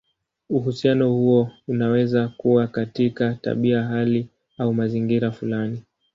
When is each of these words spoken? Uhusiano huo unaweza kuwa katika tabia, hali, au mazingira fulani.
Uhusiano 0.49 1.09
huo 1.13 1.51
unaweza 1.67 2.27
kuwa 2.27 2.67
katika 2.67 3.33
tabia, 3.33 3.83
hali, 3.83 4.27
au 4.57 4.73
mazingira 4.73 5.31
fulani. 5.31 5.81